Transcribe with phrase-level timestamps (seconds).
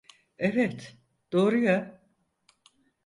[0.37, 0.97] Evet,
[1.33, 2.01] doğru ya.